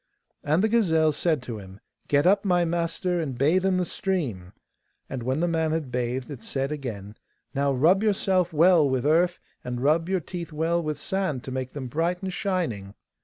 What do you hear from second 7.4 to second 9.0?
'Now rub yourself well